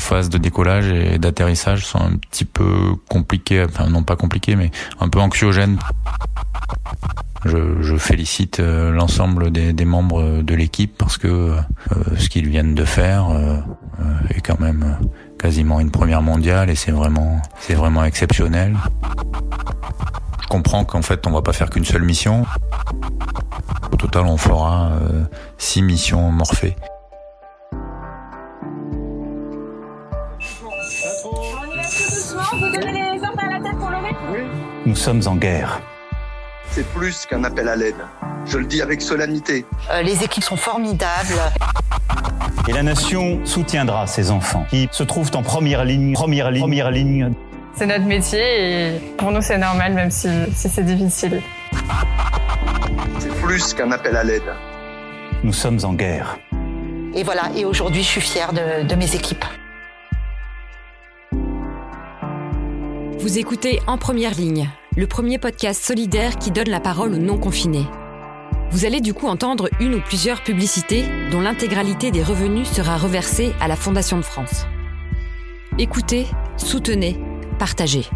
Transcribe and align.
phases 0.00 0.28
de 0.28 0.38
décollage 0.38 0.88
et 0.88 1.18
d'atterrissage 1.18 1.86
sont 1.86 2.00
un 2.00 2.16
petit 2.16 2.44
peu 2.44 2.94
compliquées, 3.08 3.64
enfin 3.68 3.88
non 3.88 4.02
pas 4.02 4.16
compliquées, 4.16 4.56
mais 4.56 4.70
un 4.98 5.08
peu 5.08 5.20
anxiogènes. 5.20 5.78
Je, 7.44 7.80
je 7.80 7.96
félicite 7.96 8.60
euh, 8.60 8.90
l'ensemble 8.90 9.50
des, 9.50 9.72
des, 9.72 9.86
membres 9.86 10.42
de 10.42 10.54
l'équipe 10.54 10.96
parce 10.98 11.16
que 11.16 11.28
euh, 11.28 11.60
ce 12.18 12.28
qu'ils 12.28 12.48
viennent 12.48 12.74
de 12.74 12.84
faire 12.84 13.30
euh, 13.30 13.56
est 14.28 14.42
quand 14.42 14.60
même 14.60 14.98
quasiment 15.38 15.80
une 15.80 15.90
première 15.90 16.20
mondiale 16.20 16.68
et 16.68 16.74
c'est 16.74 16.90
vraiment 16.90 17.40
c'est 17.58 17.74
vraiment 17.74 18.04
exceptionnel. 18.04 18.76
Je 20.42 20.48
comprends 20.48 20.84
qu'en 20.84 21.00
fait 21.00 21.26
on 21.26 21.30
va 21.30 21.40
pas 21.40 21.54
faire 21.54 21.70
qu'une 21.70 21.86
seule 21.86 22.02
mission. 22.02 22.44
Au 23.90 23.96
total 23.96 24.26
on 24.26 24.36
fera 24.36 24.90
six 25.56 25.80
missions 25.80 26.30
morphées. 26.30 26.76
Sommes 35.00 35.22
en 35.26 35.36
guerre 35.36 35.80
c'est 36.70 36.86
plus 36.92 37.26
qu'un 37.26 37.42
appel 37.44 37.68
à 37.68 37.76
l'aide. 37.76 37.96
Je 38.46 38.58
le 38.58 38.64
dis 38.64 38.80
avec 38.80 39.02
solennité. 39.02 39.66
Euh, 39.90 40.02
les 40.02 40.22
équipes 40.22 40.44
sont 40.44 40.56
formidables. 40.56 41.40
Et 42.68 42.72
la 42.72 42.82
nation 42.82 43.44
soutiendra 43.44 44.06
ces 44.06 44.30
enfants 44.30 44.64
qui 44.70 44.88
se 44.92 45.02
trouvent 45.02 45.30
en 45.34 45.42
première 45.42 45.84
ligne, 45.84 46.12
première 46.12 46.50
ligne, 46.50 46.62
première 46.62 46.90
ligne. 46.90 47.32
C'est 47.74 47.86
notre 47.86 48.04
métier 48.04 48.40
et 48.94 48.98
pour 49.18 49.32
nous 49.32 49.42
c'est 49.42 49.58
normal 49.58 49.94
même 49.94 50.10
si, 50.10 50.28
si 50.54 50.68
c'est 50.68 50.84
difficile. 50.84 51.42
C'est 53.18 53.34
plus 53.42 53.74
qu'un 53.74 53.90
appel 53.90 54.16
à 54.16 54.22
l'aide. 54.22 54.54
Nous 55.42 55.52
sommes 55.52 55.78
en 55.84 55.94
guerre. 55.94 56.38
Et 57.14 57.24
voilà, 57.24 57.50
et 57.56 57.64
aujourd'hui 57.64 58.02
je 58.02 58.08
suis 58.08 58.20
fière 58.20 58.52
de, 58.52 58.86
de 58.86 58.94
mes 58.94 59.12
équipes. 59.14 59.44
Vous 63.18 63.38
écoutez 63.38 63.80
En 63.86 63.98
Première 63.98 64.34
Ligne, 64.34 64.70
le 64.96 65.06
premier 65.06 65.38
podcast 65.38 65.82
solidaire 65.82 66.36
qui 66.36 66.50
donne 66.50 66.68
la 66.68 66.80
parole 66.80 67.14
aux 67.14 67.18
non-confinés. 67.18 67.86
Vous 68.72 68.84
allez 68.84 69.00
du 69.00 69.14
coup 69.14 69.26
entendre 69.26 69.68
une 69.78 69.94
ou 69.94 70.00
plusieurs 70.00 70.42
publicités 70.42 71.04
dont 71.30 71.40
l'intégralité 71.40 72.10
des 72.10 72.22
revenus 72.22 72.68
sera 72.68 72.96
reversée 72.98 73.52
à 73.60 73.68
la 73.68 73.76
Fondation 73.76 74.16
de 74.16 74.22
France. 74.22 74.66
Écoutez, 75.78 76.26
soutenez, 76.56 77.16
partagez. 77.58 78.08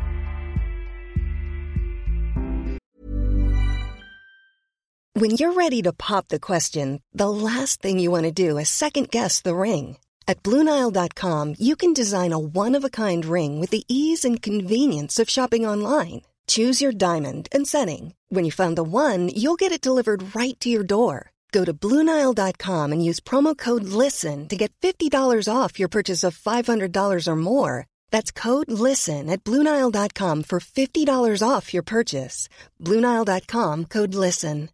When 5.17 5.31
you're 5.31 5.53
ready 5.53 5.81
to 5.83 5.93
pop 5.93 6.27
the 6.29 6.41
question, 6.41 7.01
the 7.15 7.29
last 7.29 7.81
thing 7.81 8.01
you 8.01 8.11
want 8.11 8.25
to 8.25 8.33
do 8.33 8.59
is 8.59 8.69
second 8.69 9.11
guess 9.11 9.41
the 9.41 9.55
ring. 9.55 9.97
At 10.27 10.43
BlueNile.com, 10.43 11.55
you 11.59 11.77
can 11.77 11.93
design 11.93 12.33
a 12.33 12.39
one-of-a-kind 12.39 13.25
ring 13.25 13.61
with 13.61 13.71
the 13.71 13.85
ease 13.89 14.25
and 14.25 14.43
convenience 14.43 15.21
of 15.21 15.31
shopping 15.31 15.65
online. 15.67 16.23
Choose 16.49 16.83
your 16.83 16.93
diamond 16.93 17.47
and 17.53 17.67
setting. 17.67 18.15
When 18.29 18.45
you 18.45 18.51
find 18.51 18.77
the 18.77 18.83
one, 18.83 19.29
you'll 19.29 19.55
get 19.63 19.71
it 19.71 19.81
delivered 19.81 20.35
right 20.35 20.59
to 20.59 20.69
your 20.69 20.83
door. 20.83 21.31
Go 21.53 21.65
to 21.65 21.73
Bluenile.com 21.73 22.91
and 22.91 23.05
use 23.05 23.21
promo 23.21 23.57
code 23.57 23.85
LISTEN 23.85 24.49
to 24.49 24.57
get 24.57 24.73
$50 24.83 25.47
off 25.49 25.79
your 25.79 25.89
purchase 25.89 26.25
of 26.25 26.37
$500 26.37 27.29
or 27.29 27.37
more. 27.37 27.87
That's 28.11 28.33
code 28.33 28.73
LISTEN 28.73 29.31
at 29.31 29.45
Bluenile.com 29.45 30.43
for 30.43 30.59
$50 30.59 31.49
off 31.49 31.73
your 31.73 31.85
purchase. 31.85 32.49
Bluenile.com 32.83 33.85
code 33.85 34.15
LISTEN. 34.17 34.71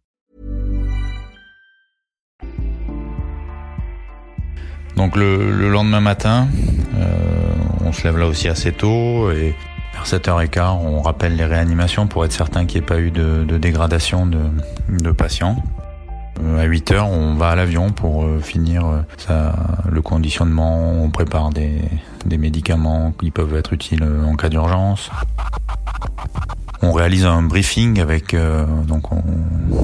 Donc 4.95 5.15
le, 5.15 5.51
le 5.51 5.69
lendemain 5.69 6.01
matin, 6.01 6.47
euh, 6.95 7.55
on 7.85 7.91
se 7.93 8.03
lève 8.03 8.17
là 8.17 8.27
aussi 8.27 8.47
assez 8.49 8.71
tôt 8.71 9.31
et 9.31 9.55
vers 10.01 10.19
7h15, 10.19 10.77
on 10.83 11.01
rappelle 11.01 11.35
les 11.35 11.45
réanimations 11.45 12.07
pour 12.07 12.25
être 12.25 12.31
certain 12.31 12.65
qu'il 12.65 12.79
n'y 12.79 12.85
ait 12.85 12.87
pas 12.87 12.99
eu 12.99 13.11
de, 13.11 13.57
dégradation 13.57 14.25
de, 14.25 15.11
patients. 15.11 15.57
Euh, 16.41 16.63
à 16.63 16.67
8h, 16.67 17.01
on 17.01 17.35
va 17.35 17.49
à 17.49 17.55
l'avion 17.55 17.91
pour 17.91 18.23
euh, 18.23 18.39
finir 18.39 18.85
euh, 19.29 19.51
le 19.89 20.01
conditionnement, 20.01 20.91
on 21.03 21.09
prépare 21.09 21.49
des, 21.51 21.81
médicaments 22.37 23.13
qui 23.19 23.29
peuvent 23.29 23.55
être 23.55 23.73
utiles 23.73 24.03
en 24.03 24.35
cas 24.35 24.49
d'urgence. 24.49 25.11
On 26.81 26.93
réalise 26.93 27.25
un 27.25 27.43
briefing 27.43 27.99
avec 27.99 28.35
donc 28.87 29.11
on, 29.11 29.21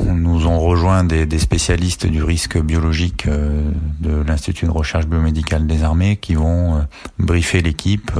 on, 0.07 0.15
nous 0.15 0.47
ont 0.47 0.59
rejoint 0.59 1.03
des, 1.03 1.27
des, 1.27 1.37
spécialistes 1.37 2.07
du 2.07 2.23
risque 2.23 2.57
biologique 2.59 3.27
de 3.27 4.23
l'Institut 4.25 4.65
de 4.65 4.71
recherche 4.71 5.05
biomédicale 5.05 5.67
des 5.67 5.83
armées 5.83 6.17
qui 6.17 6.33
vont 6.33 6.83
briefer 7.19 7.61
l'équipe. 7.61 8.11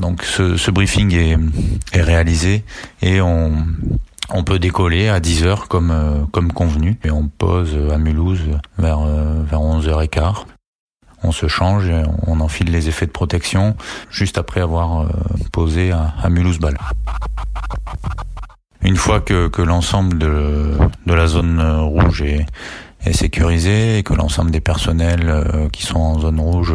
Donc 0.00 0.22
ce, 0.22 0.56
ce 0.56 0.70
briefing 0.70 1.14
est, 1.14 1.36
est, 1.92 2.02
réalisé 2.02 2.64
et 3.02 3.20
on 3.20 3.52
on 4.34 4.42
peut 4.42 4.58
décoller 4.58 5.08
à 5.08 5.20
10 5.20 5.44
heures 5.44 5.68
comme 5.68 6.26
comme 6.32 6.52
convenu 6.52 6.98
et 7.04 7.10
on 7.10 7.28
pose 7.28 7.76
à 7.92 7.96
Mulhouse 7.96 8.42
vers 8.78 9.00
vers 9.00 9.60
11h15 9.60 10.44
on 11.22 11.32
se 11.32 11.48
change 11.48 11.88
et 11.88 12.02
on 12.26 12.40
enfile 12.40 12.70
les 12.70 12.88
effets 12.88 13.06
de 13.06 13.10
protection 13.10 13.76
juste 14.10 14.38
après 14.38 14.60
avoir 14.60 15.08
posé 15.52 15.90
à, 15.90 16.14
à 16.22 16.28
Mulhouse-Bâle. 16.28 16.78
Une 18.82 18.96
fois 18.96 19.20
que, 19.20 19.48
que 19.48 19.62
l'ensemble 19.62 20.18
de, 20.18 20.72
de, 21.06 21.14
la 21.14 21.26
zone 21.26 21.60
rouge 21.60 22.22
est, 22.22 22.46
sécurisé 23.12 23.98
et 23.98 24.02
que 24.02 24.14
l'ensemble 24.14 24.50
des 24.50 24.60
personnels 24.60 25.28
euh, 25.28 25.68
qui 25.70 25.82
sont 25.82 25.98
en 25.98 26.18
zone 26.18 26.40
rouge 26.40 26.74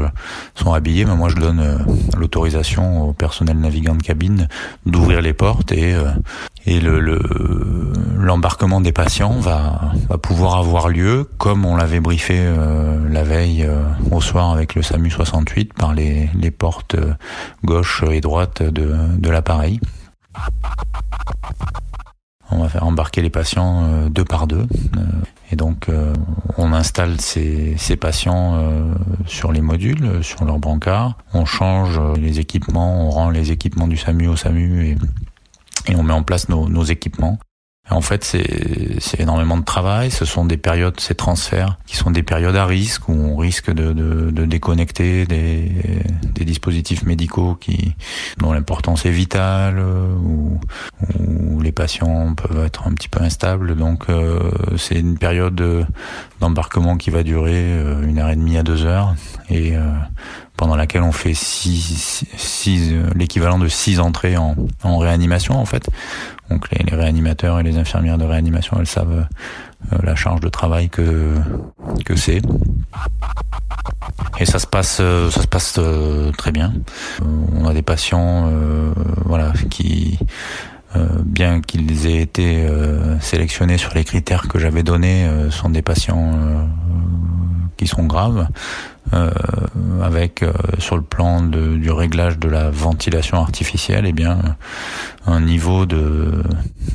sont 0.55 0.73
habillés, 0.73 1.05
ben 1.05 1.15
moi 1.15 1.29
je 1.29 1.35
donne 1.35 1.59
euh, 1.59 1.77
l'autorisation 2.17 3.09
au 3.09 3.13
personnel 3.13 3.57
navigant 3.57 3.95
de 3.95 4.03
cabine 4.03 4.47
d'ouvrir 4.85 5.21
les 5.21 5.33
portes 5.33 5.71
et, 5.71 5.93
euh, 5.93 6.11
et 6.65 6.79
le 6.79 6.99
l'embarquement 8.17 8.79
le, 8.79 8.85
des 8.85 8.91
patients 8.91 9.39
va, 9.39 9.93
va 10.09 10.17
pouvoir 10.17 10.57
avoir 10.57 10.89
lieu 10.89 11.29
comme 11.37 11.65
on 11.65 11.75
l'avait 11.75 11.99
briefé 11.99 12.39
la 13.09 13.23
veille 13.23 13.67
au 14.11 14.21
soir 14.21 14.51
avec 14.51 14.75
le 14.75 14.83
SAMU 14.83 15.09
68 15.09 15.73
par 15.73 15.93
les, 15.93 16.29
les 16.35 16.51
portes 16.51 16.95
gauche 17.65 18.03
et 18.11 18.21
droite 18.21 18.61
de, 18.61 18.95
de 19.17 19.29
l'appareil. 19.29 19.79
On 22.51 22.59
va 22.59 22.69
faire 22.69 22.85
embarquer 22.85 23.21
les 23.21 23.29
patients 23.29 23.83
euh, 23.83 24.09
deux 24.09 24.25
par 24.25 24.45
deux. 24.45 24.67
Euh, 24.97 25.01
et 25.51 25.55
donc, 25.55 25.89
euh, 25.89 26.13
on 26.57 26.73
installe 26.73 27.19
ces, 27.19 27.75
patients 27.99 28.57
sur 29.25 29.51
les 29.51 29.61
modules, 29.61 30.23
sur 30.23 30.45
leur 30.45 30.59
brancard. 30.59 31.17
On 31.33 31.45
change 31.45 31.99
les 32.17 32.39
équipements, 32.39 33.07
on 33.07 33.09
rend 33.09 33.29
les 33.29 33.51
équipements 33.51 33.87
du 33.87 33.97
SAMU 33.97 34.27
au 34.27 34.37
SAMU 34.37 34.97
et, 35.87 35.95
on 35.95 36.03
met 36.03 36.13
en 36.13 36.23
place 36.23 36.47
nos 36.47 36.83
équipements. 36.83 37.37
En 37.91 38.01
fait, 38.01 38.23
c'est 38.23 39.19
énormément 39.19 39.57
de 39.57 39.63
travail. 39.63 40.11
Ce 40.11 40.25
sont 40.25 40.45
des 40.45 40.57
périodes, 40.57 40.99
ces 40.99 41.15
transferts, 41.15 41.77
qui 41.85 41.97
sont 41.97 42.11
des 42.11 42.23
périodes 42.23 42.55
à 42.55 42.65
risque 42.65 43.09
où 43.09 43.13
on 43.13 43.35
risque 43.35 43.71
de, 43.71 43.93
de, 43.93 44.31
de 44.31 44.45
déconnecter 44.45 45.25
des, 45.25 45.71
des, 46.33 46.45
dispositifs 46.45 47.03
médicaux 47.03 47.55
qui 47.55 47.93
dont 48.37 48.53
l'importance 48.53 49.05
est 49.05 49.11
vitale, 49.11 49.79
où, 49.79 50.59
où, 51.19 51.61
les 51.61 51.71
patients 51.71 52.33
peuvent 52.33 52.65
être 52.65 52.87
un 52.87 52.93
petit 52.93 53.09
peu 53.09 53.21
instables. 53.21 53.75
Donc, 53.75 54.09
euh, 54.09 54.51
c'est 54.77 54.99
une 54.99 55.17
période 55.17 55.85
d'embarquement 56.39 56.97
qui 56.97 57.09
va 57.09 57.23
durer 57.23 57.53
euh, 57.55 58.01
une 58.01 58.19
heure 58.19 58.29
et 58.29 58.35
demie 58.35 58.57
à 58.57 58.63
deux 58.63 58.85
heures 58.85 59.13
et 59.49 59.75
euh, 59.75 59.91
pendant 60.61 60.75
laquelle 60.75 61.01
on 61.01 61.11
fait 61.11 61.33
six, 61.33 62.23
six 62.37 62.93
l'équivalent 63.15 63.57
de 63.57 63.67
six 63.67 63.99
entrées 63.99 64.37
en, 64.37 64.55
en 64.83 64.99
réanimation 64.99 65.55
en 65.55 65.65
fait. 65.65 65.89
Donc 66.51 66.69
les, 66.69 66.83
les, 66.83 66.95
réanimateurs 66.95 67.59
et 67.59 67.63
les 67.63 67.79
infirmières 67.79 68.19
de 68.19 68.25
réanimation, 68.25 68.77
elles 68.79 68.85
savent 68.85 69.25
euh, 69.91 69.97
la 70.03 70.13
charge 70.13 70.39
de 70.39 70.49
travail 70.49 70.87
que 70.87 71.33
que 72.05 72.15
c'est. 72.15 72.43
Et 74.39 74.45
ça 74.45 74.59
se 74.59 74.67
passe, 74.67 74.99
euh, 75.01 75.31
ça 75.31 75.41
se 75.41 75.47
passe 75.47 75.77
euh, 75.79 76.31
très 76.33 76.51
bien. 76.51 76.71
on 77.55 77.65
a 77.65 77.73
des 77.73 77.81
patients, 77.81 78.47
voilà, 79.25 79.53
qui 79.71 80.19
bien 81.23 81.61
qu'ils 81.61 82.05
aient 82.05 82.21
été 82.21 82.67
sélectionnés 83.19 83.79
sur 83.79 83.95
les 83.95 84.03
critères 84.03 84.47
que 84.47 84.59
j'avais 84.59 84.83
donnés, 84.83 85.27
sont 85.49 85.71
des 85.71 85.81
patients 85.81 86.67
qui 87.81 87.87
sont 87.87 88.03
graves, 88.03 88.47
euh, 89.13 89.31
avec 90.03 90.43
euh, 90.43 90.53
sur 90.77 90.95
le 90.95 91.01
plan 91.01 91.41
de, 91.41 91.77
du 91.77 91.89
réglage 91.89 92.37
de 92.37 92.47
la 92.47 92.69
ventilation 92.69 93.37
artificielle, 93.37 94.05
eh 94.05 94.11
bien 94.11 94.37
un 95.25 95.41
niveau 95.41 95.87
de, 95.87 96.43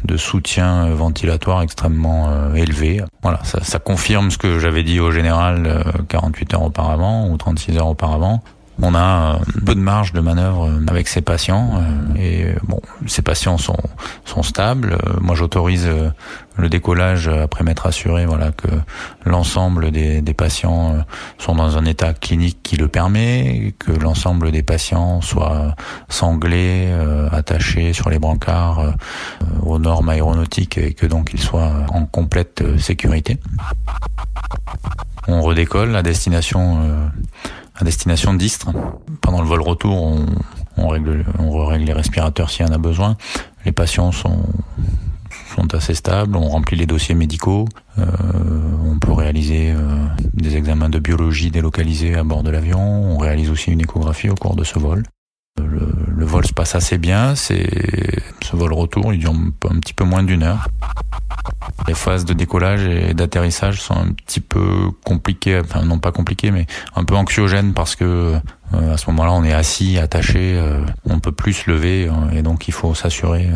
de 0.05 0.17
soutien 0.17 0.87
ventilatoire 0.91 1.63
extrêmement 1.63 2.29
euh, 2.29 2.55
élevé. 2.55 3.03
Voilà, 3.23 3.41
ça, 3.43 3.65
ça, 3.65 3.81
confirme 3.81 4.31
ce 4.31 4.39
que 4.39 4.61
j'avais 4.61 4.85
dit 4.85 5.01
au 5.01 5.11
général 5.11 5.83
48 6.09 6.55
heures 6.55 6.63
auparavant 6.63 7.29
ou 7.29 7.37
36 7.37 7.79
heures 7.79 7.89
auparavant. 7.89 8.45
On 8.83 8.95
a 8.95 9.39
peu 9.65 9.75
de 9.75 9.81
marge 9.81 10.13
de 10.13 10.21
manœuvre 10.21 10.71
avec 10.89 11.09
ces 11.09 11.23
patients 11.23 11.83
et 12.19 12.47
bon, 12.63 12.81
ces 13.07 13.23
patients 13.23 13.59
sont 13.59 13.79
sont 14.25 14.43
stables. 14.43 14.99
Moi, 15.21 15.35
j'autorise 15.35 15.89
le 16.57 16.69
décollage 16.69 17.29
après 17.29 17.65
m'être 17.65 17.87
assuré 17.87 18.27
voilà 18.27 18.51
que 18.53 18.69
l'ensemble 19.25 19.91
des, 19.91 20.21
des 20.21 20.35
patients 20.35 21.05
sont 21.39 21.55
dans 21.55 21.79
un 21.79 21.85
état 21.85 22.13
clinique 22.13 22.59
qui 22.63 22.77
le 22.77 22.89
permet, 22.89 23.75
que 23.79 23.93
l'ensemble 23.93 24.53
des 24.53 24.63
patients 24.63 25.21
soient 25.21 25.75
sanglés, 26.09 26.93
attachés 27.31 27.93
sur 27.93 28.11
les 28.11 28.19
brancards 28.19 28.95
aux 29.63 29.79
normes 29.79 30.09
aéronautiques 30.09 30.79
et 30.79 30.93
que 30.95 31.07
donc 31.07 31.31
ils 31.33 31.41
soient 31.41 31.87
en 31.93 32.05
complète 32.07 32.63
sécurité. 32.79 33.39
On 35.29 35.43
redécolle 35.43 35.97
à 35.97 36.03
destination 36.03 36.83
euh, 36.83 37.07
à 37.79 37.85
destination 37.85 38.35
d'Istres. 38.35 38.71
Pendant 39.21 39.41
le 39.41 39.49
vol 39.49 39.61
retour, 39.61 40.19
on, 40.77 40.89
règle, 40.89 41.25
on 41.39 41.71
les 41.71 41.93
respirateurs 41.93 42.51
s'il 42.51 42.67
y 42.67 42.69
en 42.69 42.73
a 42.73 42.79
besoin. 42.79 43.17
Les 43.65 43.73
patients 43.73 44.13
sont 44.13 44.43
assez 45.73 45.95
stables, 45.95 46.37
on 46.37 46.49
remplit 46.49 46.77
les 46.77 46.87
dossiers 46.87 47.15
médicaux, 47.15 47.67
euh, 47.99 48.05
on 48.85 48.99
peut 48.99 49.13
réaliser 49.13 49.73
euh, 49.73 50.07
des 50.35 50.57
examens 50.57 50.91
de 50.91 50.99
biologie 50.99 51.51
délocalisés 51.51 52.15
à 52.15 52.25
bord 52.25 52.43
de 52.43 52.51
l'avion, 52.51 52.81
on 52.81 53.19
réalise 53.19 53.51
aussi 53.51 53.73
une 53.73 53.81
échographie 53.81 54.29
au 54.29 54.35
cours 54.35 54.55
de 54.55 54.65
ce 54.65 54.79
vol. 54.79 55.03
Le, 55.59 55.89
le 56.15 56.25
vol 56.27 56.45
se 56.47 56.53
passe 56.53 56.75
assez 56.75 56.99
bien, 56.99 57.35
c'est 57.35 57.69
ce 58.43 58.55
vol 58.55 58.73
retour, 58.75 59.13
il 59.15 59.19
dure 59.19 59.33
un 59.33 59.81
petit 59.81 59.95
peu 59.95 60.05
moins 60.05 60.23
d'une 60.23 60.43
heure. 60.43 60.69
Les 61.89 61.95
phases 61.95 62.25
de 62.25 62.33
décollage 62.33 62.85
et 62.87 63.15
d'atterrissage 63.15 63.81
sont 63.81 63.95
un 63.95 64.13
petit 64.13 64.41
peu 64.41 64.91
compliquées, 65.05 65.61
enfin 65.61 65.83
non 65.83 65.99
pas 65.99 66.13
compliquées, 66.13 66.51
mais 66.51 66.67
un 66.95 67.05
peu 67.05 67.15
anxiogènes 67.15 67.75
parce 67.75 67.97
que 67.97 68.35
euh, 68.75 68.95
à 68.95 68.97
ce 68.97 69.09
moment-là, 69.11 69.33
on 69.33 69.45
est 69.45 69.53
assis, 69.53 69.99
attaché, 69.99 70.57
euh, 70.59 70.85
on 71.05 71.21
peut 71.21 71.33
plus 71.33 71.53
se 71.53 71.71
lever 71.71 72.09
euh, 72.09 72.31
et 72.33 72.43
donc 72.43 72.69
il 72.69 72.73
faut 72.73 72.95
s'assurer 72.95 73.49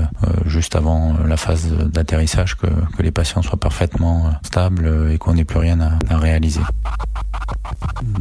juste 0.46 0.76
avant 0.76 1.16
la 1.26 1.36
phase 1.36 1.72
d'atterrissage 1.72 2.56
que, 2.56 2.66
les 3.00 3.10
patients 3.10 3.42
soient 3.42 3.58
parfaitement 3.58 4.30
stables 4.44 5.10
et 5.12 5.18
qu'on 5.18 5.34
n'ait 5.34 5.44
plus 5.44 5.58
rien 5.58 5.80
à 5.80 6.16
réaliser. 6.16 6.60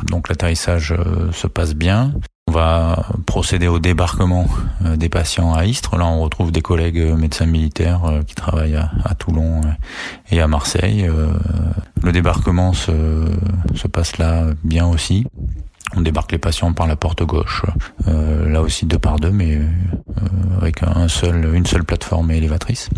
Donc 0.08 0.30
l'atterrissage 0.30 0.96
se 1.32 1.48
passe 1.48 1.76
bien. 1.76 2.14
On 2.50 2.52
va 2.52 3.06
procéder 3.28 3.68
au 3.68 3.78
débarquement 3.78 4.48
euh, 4.84 4.96
des 4.96 5.08
patients 5.08 5.54
à 5.54 5.66
Istres. 5.66 5.96
Là, 5.98 6.08
on 6.08 6.22
retrouve 6.22 6.52
des 6.52 6.64
collègues 6.64 6.98
euh, 6.98 7.16
médecins 7.16 7.46
militaires 7.46 8.06
euh, 8.06 8.24
qui 8.24 8.34
travaillent 8.34 8.76
à, 8.76 9.14
Toulon 9.14 9.62
et 10.32 10.42
à 10.42 10.48
Marseille. 10.48 11.08
Le 12.02 12.12
débarquement 12.12 12.74
se, 12.74 12.92
se 13.76 13.88
passe 13.88 14.18
là 14.18 14.46
bien 14.64 14.88
aussi. 14.88 15.28
On 15.96 16.02
débarque 16.02 16.32
les 16.32 16.40
patients 16.40 16.74
par 16.74 16.88
la 16.88 16.96
porte 16.96 17.22
gauche, 17.22 17.64
là 18.08 18.62
aussi 18.62 18.88
deux 18.88 18.98
par 18.98 19.18
deux, 19.18 19.32
mais 19.32 19.60
avec 20.60 20.82
une 20.82 21.08
seule 21.08 21.84
plateforme 21.86 22.32
élévatrice. 22.32 22.90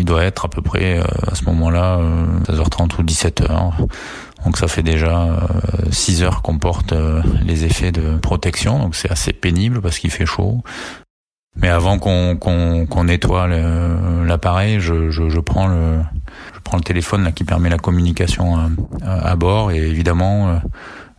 Il 0.00 0.06
doit 0.06 0.24
être 0.24 0.44
à 0.46 0.48
peu 0.48 0.60
près 0.60 0.98
à 0.98 1.34
ce 1.34 1.44
moment-là 1.44 2.00
16h30 2.48 2.98
ou 2.98 3.02
17h. 3.02 3.72
Donc 4.44 4.56
ça 4.56 4.68
fait 4.68 4.82
déjà 4.82 5.46
6 5.90 6.22
euh, 6.22 6.26
heures 6.26 6.42
qu'on 6.42 6.58
porte 6.58 6.92
euh, 6.92 7.22
les 7.44 7.64
effets 7.64 7.92
de 7.92 8.16
protection, 8.16 8.78
donc 8.78 8.94
c'est 8.94 9.10
assez 9.10 9.32
pénible 9.32 9.80
parce 9.80 9.98
qu'il 9.98 10.10
fait 10.10 10.26
chaud. 10.26 10.62
Mais 11.56 11.68
avant 11.68 11.98
qu'on 11.98 13.04
nettoie 13.04 13.48
l'appareil, 13.48 14.78
je, 14.80 15.10
je, 15.10 15.28
je, 15.28 15.40
prends 15.40 15.66
le 15.66 15.98
je 16.54 16.60
prends 16.60 16.76
le 16.76 16.82
téléphone 16.82 17.24
là 17.24 17.32
qui 17.32 17.42
permet 17.42 17.68
la 17.68 17.76
communication 17.76 18.56
à, 18.56 18.70
à, 19.02 19.36
bord. 19.36 19.72
Et 19.72 19.78
évidemment 19.78 20.48
euh, 20.48 20.54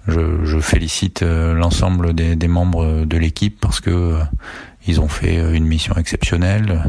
je, 0.07 0.45
je 0.45 0.59
félicite 0.59 1.21
l'ensemble 1.21 2.13
des, 2.13 2.37
des, 2.37 2.47
membres 2.47 3.03
de 3.03 3.17
l'équipe 3.17 3.59
parce 3.59 3.81
que 3.81 4.17
ils 4.87 5.01
ont 5.01 5.09
fait 5.09 5.35
une 5.35 5.65
mission 5.65 5.95
exceptionnelle 5.97 6.81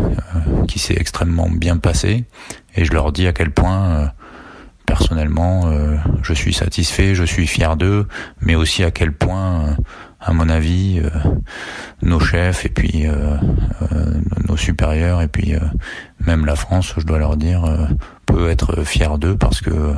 qui 0.69 0.79
s'est 0.79 0.97
extrêmement 0.97 1.51
bien 1.51 1.77
passée. 1.77 2.25
Et 2.77 2.85
je 2.85 2.93
leur 2.93 3.11
dis 3.13 3.27
à 3.27 3.33
quel 3.33 3.51
point 3.51 4.13
personnellement, 5.13 5.65
euh, 5.67 5.97
je 6.23 6.33
suis 6.33 6.55
satisfait, 6.55 7.15
je 7.15 7.25
suis 7.25 7.47
fier 7.47 7.77
d'eux, 7.77 8.09
mais 8.41 8.55
aussi 8.55 8.83
à 8.83 8.91
quel 8.91 9.13
point, 9.13 9.61
euh, 9.61 9.75
à 10.21 10.33
mon 10.33 10.49
avis, 10.49 11.03
euh, 11.05 11.11
nos 12.01 12.19
chefs 12.19 12.65
et 12.65 12.71
puis 12.71 13.05
nos 14.49 14.57
supérieurs 14.57 15.21
et 15.21 15.29
puis 15.29 15.55
même 16.27 16.47
la 16.47 16.57
France, 16.57 16.95
je 16.97 17.05
dois 17.05 17.19
leur 17.19 17.37
dire, 17.37 17.63
peut 18.25 18.49
être 18.49 18.85
fier 18.85 19.19
d'eux 19.19 19.37
parce 19.37 19.61
que 19.61 19.95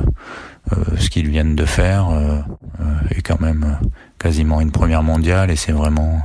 ce 0.97 1.09
qu'ils 1.09 1.29
viennent 1.29 1.55
de 1.55 1.65
faire 1.65 2.07
est 3.09 3.21
quand 3.21 3.39
même 3.39 3.79
quasiment 4.19 4.61
une 4.61 4.71
première 4.71 5.03
mondiale 5.03 5.49
et 5.49 5.55
c'est 5.55 5.71
vraiment 5.71 6.21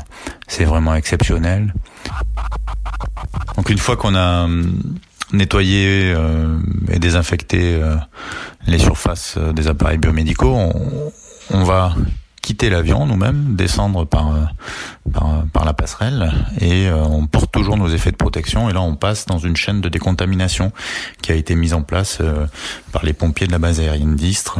c'est 0.48 0.64
vraiment 0.64 0.94
exceptionnel. 0.94 1.72
Donc 3.56 3.70
une 3.70 3.78
fois 3.78 3.96
qu'on 3.96 4.14
a 4.14 4.44
hum, 4.44 4.80
nettoyer 5.32 6.12
euh, 6.14 6.58
et 6.90 6.98
désinfecter 6.98 7.74
euh, 7.74 7.96
les 8.66 8.78
surfaces 8.78 9.34
euh, 9.36 9.52
des 9.52 9.68
appareils 9.68 9.98
biomédicaux, 9.98 10.54
on, 10.54 11.12
on 11.50 11.64
va 11.64 11.94
quitter 12.42 12.70
l'avion 12.70 13.06
nous-mêmes, 13.06 13.54
descendre 13.54 14.04
par, 14.06 14.32
par, 15.12 15.44
par 15.52 15.64
la 15.64 15.74
passerelle 15.74 16.32
et 16.60 16.88
on 16.90 17.26
porte 17.26 17.52
toujours 17.52 17.76
nos 17.76 17.88
effets 17.88 18.10
de 18.12 18.16
protection 18.16 18.70
et 18.70 18.72
là 18.72 18.80
on 18.80 18.96
passe 18.96 19.26
dans 19.26 19.38
une 19.38 19.56
chaîne 19.56 19.82
de 19.82 19.90
décontamination 19.90 20.72
qui 21.20 21.32
a 21.32 21.34
été 21.34 21.54
mise 21.54 21.74
en 21.74 21.82
place 21.82 22.18
par 22.92 23.04
les 23.04 23.12
pompiers 23.12 23.46
de 23.46 23.52
la 23.52 23.58
base 23.58 23.78
aérienne 23.78 24.16
d'Istres. 24.16 24.58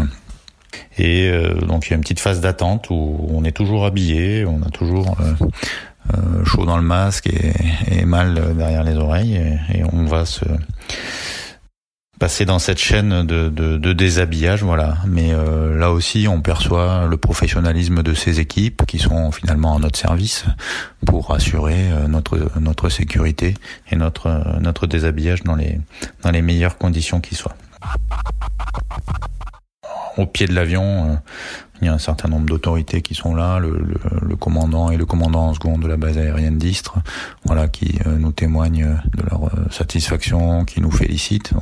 Et 0.98 1.32
donc 1.66 1.86
il 1.86 1.90
y 1.90 1.92
a 1.94 1.96
une 1.96 2.02
petite 2.02 2.20
phase 2.20 2.42
d'attente 2.42 2.90
où 2.90 3.26
on 3.30 3.44
est 3.44 3.56
toujours 3.56 3.86
habillé, 3.86 4.44
on 4.44 4.62
a 4.62 4.68
toujours 4.68 5.16
euh, 6.12 6.44
chaud 6.44 6.64
dans 6.64 6.76
le 6.76 6.82
masque 6.82 7.28
et, 7.28 8.04
mal 8.04 8.56
derrière 8.56 8.82
les 8.82 8.94
oreilles 8.94 9.36
et, 9.72 9.82
on 9.92 10.04
va 10.04 10.24
se 10.24 10.44
passer 12.18 12.44
dans 12.44 12.58
cette 12.58 12.78
chaîne 12.78 13.24
de, 13.24 13.92
déshabillage, 13.92 14.62
voilà. 14.62 14.98
Mais 15.06 15.32
euh, 15.32 15.78
là 15.78 15.90
aussi, 15.90 16.26
on 16.28 16.42
perçoit 16.42 17.06
le 17.06 17.16
professionnalisme 17.16 18.02
de 18.02 18.14
ces 18.14 18.40
équipes 18.40 18.84
qui 18.86 18.98
sont 18.98 19.32
finalement 19.32 19.76
à 19.76 19.78
notre 19.78 19.98
service 19.98 20.44
pour 21.06 21.32
assurer 21.32 21.90
euh, 21.90 22.08
notre 22.08 22.50
notre 22.60 22.88
sécurité 22.90 23.54
et 23.90 23.96
notre 23.96 24.58
notre 24.60 24.86
déshabillage 24.86 25.42
dans 25.44 25.56
les 25.56 25.80
dans 26.22 26.30
les 26.30 26.42
meilleures 26.42 26.76
conditions 26.76 27.20
qui 27.20 27.34
soient. 27.34 27.56
Au 30.16 30.26
pied 30.26 30.46
de 30.46 30.54
l'avion, 30.54 31.18
il 31.80 31.86
y 31.86 31.88
a 31.88 31.94
un 31.94 31.98
certain 31.98 32.28
nombre 32.28 32.46
d'autorités 32.46 33.00
qui 33.00 33.14
sont 33.14 33.34
là, 33.34 33.58
le, 33.58 33.82
le, 34.22 34.36
commandant 34.36 34.90
et 34.90 34.96
le 34.96 35.06
commandant 35.06 35.48
en 35.48 35.54
second 35.54 35.78
de 35.78 35.88
la 35.88 35.96
base 35.96 36.18
aérienne 36.18 36.58
d'Istres, 36.58 36.98
voilà, 37.44 37.68
qui 37.68 37.98
euh, 38.06 38.18
nous 38.18 38.32
témoignent 38.32 38.98
de 39.16 39.22
leur 39.30 39.46
euh, 39.46 39.68
satisfaction, 39.70 40.64
qui 40.64 40.80
nous 40.80 40.90
félicitent. 40.90 41.52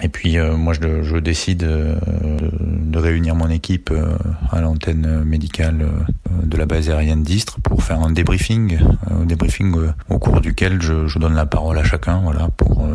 Et 0.00 0.08
puis 0.08 0.38
euh, 0.38 0.56
moi 0.56 0.72
je, 0.72 1.02
je 1.02 1.16
décide 1.16 1.66
de 1.66 2.98
réunir 2.98 3.34
mon 3.34 3.50
équipe 3.50 3.92
à 4.50 4.60
l'antenne 4.60 5.24
médicale 5.24 5.86
de 6.42 6.56
la 6.56 6.66
base 6.66 6.88
aérienne 6.88 7.22
d'Istres 7.22 7.60
pour 7.62 7.82
faire 7.82 8.00
un 8.00 8.10
débriefing, 8.10 8.78
un 9.10 9.24
débriefing 9.24 9.74
au 10.08 10.18
cours 10.18 10.40
duquel 10.40 10.80
je, 10.80 11.06
je, 11.08 11.18
donne 11.18 11.34
la 11.34 11.46
parole 11.46 11.78
à 11.78 11.84
chacun, 11.84 12.20
voilà, 12.20 12.48
pour 12.56 12.88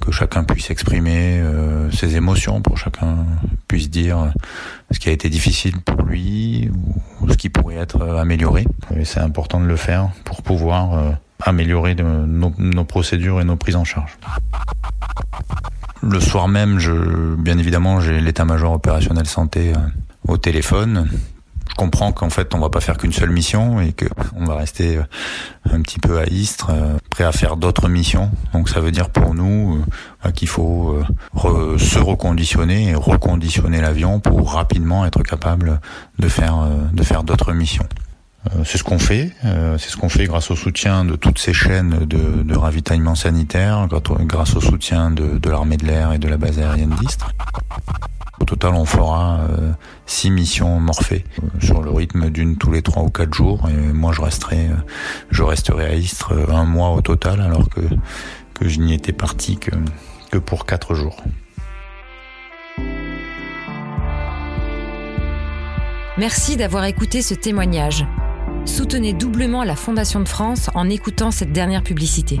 que 0.00 0.12
chacun 0.12 0.44
puisse 0.44 0.70
exprimer 0.70 1.40
euh, 1.40 1.90
ses 1.90 2.16
émotions, 2.16 2.60
pour 2.62 2.78
chacun 2.78 3.26
puisse 3.68 3.90
dire 3.90 4.32
ce 4.90 4.98
qui 4.98 5.08
a 5.08 5.12
été 5.12 5.28
difficile 5.28 5.80
pour 5.80 6.02
lui 6.02 6.70
ou 7.20 7.30
ce 7.30 7.36
qui 7.36 7.48
pourrait 7.48 7.76
être 7.76 8.02
amélioré. 8.16 8.66
Et 8.96 9.04
c'est 9.04 9.20
important 9.20 9.60
de 9.60 9.66
le 9.66 9.76
faire 9.76 10.08
pour 10.24 10.42
pouvoir 10.42 10.94
euh, 10.94 11.10
améliorer 11.40 11.94
nos, 11.94 12.84
procédures 12.84 13.40
et 13.40 13.44
nos 13.44 13.56
prises 13.56 13.76
en 13.76 13.84
charge. 13.84 14.16
Le 16.02 16.18
soir 16.18 16.48
même, 16.48 16.78
bien 17.38 17.58
évidemment, 17.58 18.00
j'ai 18.00 18.20
l'état-major 18.20 18.72
opérationnel 18.72 19.26
santé 19.26 19.72
euh, 19.74 19.80
au 20.26 20.38
téléphone 20.38 21.08
je 21.70 21.74
comprends 21.76 22.10
qu'en 22.12 22.30
fait 22.30 22.52
on 22.54 22.58
va 22.58 22.68
pas 22.68 22.80
faire 22.80 22.98
qu'une 22.98 23.12
seule 23.12 23.30
mission 23.30 23.80
et 23.80 23.92
que 23.92 24.06
on 24.36 24.44
va 24.44 24.56
rester 24.56 24.96
euh, 24.96 25.02
un 25.70 25.80
petit 25.82 26.00
peu 26.00 26.18
à 26.18 26.24
Istres, 26.24 26.70
euh, 26.70 26.96
prêt 27.10 27.24
à 27.24 27.32
faire 27.32 27.56
d'autres 27.56 27.88
missions. 27.88 28.30
Donc 28.52 28.68
ça 28.68 28.80
veut 28.80 28.90
dire 28.90 29.10
pour 29.10 29.34
nous 29.34 29.76
euh, 29.76 29.84
bah, 30.24 30.32
qu'il 30.32 30.48
faut 30.48 30.98
se 31.34 31.98
reconditionner 31.98 32.88
et 32.90 32.94
reconditionner 32.94 33.80
l'avion 33.80 34.18
pour 34.20 34.52
rapidement 34.52 35.06
être 35.06 35.22
capable 35.22 35.80
de 36.18 36.28
faire 36.28 36.68
de 36.92 37.02
faire 37.02 37.22
d'autres 37.22 37.52
missions. 37.52 37.86
C'est 38.64 38.78
ce 38.78 38.84
qu'on 38.84 38.98
fait, 38.98 39.32
c'est 39.42 39.90
ce 39.90 39.98
qu'on 39.98 40.08
fait 40.08 40.24
grâce 40.24 40.50
au 40.50 40.56
soutien 40.56 41.04
de 41.04 41.14
toutes 41.14 41.38
ces 41.38 41.52
chaînes 41.52 42.06
de, 42.06 42.56
ravitaillement 42.56 43.14
sanitaire, 43.14 43.86
grâce 44.20 44.56
au 44.56 44.60
soutien 44.62 45.10
de, 45.10 45.38
de 45.38 45.50
l'armée 45.50 45.76
de 45.76 45.86
l'air 45.86 46.12
et 46.12 46.18
de 46.18 46.26
la 46.26 46.38
base 46.38 46.58
aérienne 46.58 46.94
d'Istres. 47.00 47.32
Au 48.40 48.44
total, 48.44 48.74
on 48.74 48.84
fera 48.84 49.40
euh, 49.50 49.72
six 50.06 50.30
missions 50.30 50.80
morphées 50.80 51.24
euh, 51.42 51.60
sur 51.60 51.82
le 51.82 51.90
rythme 51.90 52.30
d'une 52.30 52.56
tous 52.56 52.72
les 52.72 52.82
trois 52.82 53.02
ou 53.02 53.10
quatre 53.10 53.34
jours. 53.34 53.68
Et 53.68 53.92
moi, 53.92 54.12
je 54.12 54.22
resterai, 54.22 54.68
euh, 54.68 54.76
je 55.30 55.42
resterai 55.42 55.86
à 55.86 55.94
Istres 55.94 56.32
un 56.50 56.64
mois 56.64 56.90
au 56.90 57.02
total, 57.02 57.40
alors 57.40 57.68
que 57.68 58.68
je 58.68 58.80
n'y 58.80 58.94
étais 58.94 59.12
parti 59.12 59.56
que 59.56 59.70
que 60.30 60.38
pour 60.38 60.64
quatre 60.64 60.94
jours. 60.94 61.16
Merci 66.16 66.56
d'avoir 66.56 66.84
écouté 66.84 67.22
ce 67.22 67.34
témoignage. 67.34 68.06
Soutenez 68.64 69.12
doublement 69.12 69.64
la 69.64 69.74
Fondation 69.74 70.20
de 70.20 70.28
France 70.28 70.70
en 70.74 70.88
écoutant 70.88 71.30
cette 71.30 71.52
dernière 71.52 71.82
publicité. 71.82 72.40